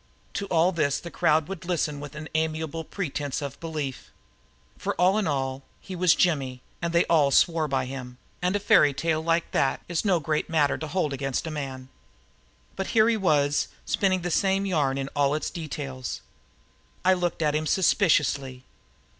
[0.33, 4.09] To all of this the crowd would listen with an amiable pretence of belief.
[4.75, 8.95] For, after all, he was Jimmy and they all swore by him, and a fairy
[8.95, 11.87] tale like that is no great matter to hold against a man.
[12.75, 16.21] But here he was spinning the same yarn in all its details!
[17.05, 18.63] I looked at him suspiciously.